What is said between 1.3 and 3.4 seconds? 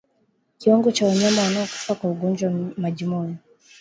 wanaokufa kwa ugonjwa wa majimoyo